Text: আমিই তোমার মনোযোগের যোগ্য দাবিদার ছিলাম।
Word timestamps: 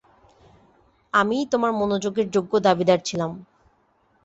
আমিই 1.13 1.45
তোমার 1.45 1.71
মনোযোগের 1.71 2.27
যোগ্য 2.31 2.53
দাবিদার 2.59 2.99
ছিলাম। 3.05 3.31